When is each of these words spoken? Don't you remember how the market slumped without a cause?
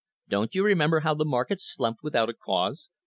Don't 0.27 0.55
you 0.55 0.65
remember 0.65 1.01
how 1.01 1.13
the 1.13 1.25
market 1.25 1.59
slumped 1.59 2.01
without 2.01 2.27
a 2.27 2.33
cause? 2.33 2.89